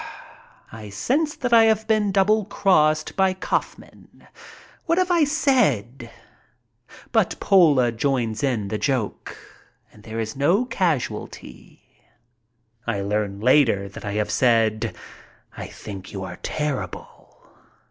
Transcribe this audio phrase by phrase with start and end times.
[0.71, 4.25] I sense that I have been double crossed by Kaufman.
[4.87, 6.09] What have I said?
[7.11, 9.37] But Pola joins in the joke,
[9.93, 11.83] and there is no casualty.
[12.87, 14.95] I learn later that I have said,
[15.55, 17.37] "I think you are terrible."